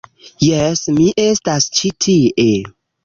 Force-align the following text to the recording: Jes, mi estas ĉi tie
Jes, 0.45 0.81
mi 0.95 1.05
estas 1.25 1.69
ĉi 1.81 1.93
tie 2.07 2.49